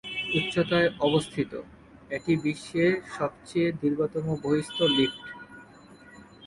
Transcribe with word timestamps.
উচ্চতায় 0.35 0.89
অবস্থিত, 1.07 1.51
এটি 2.11 2.31
বিশ্বের 2.43 2.93
সবচেয়ে 3.17 3.69
দীর্ঘতম 3.81 4.25
বহিঃস্থ 4.43 4.77
লিফট। 4.97 5.23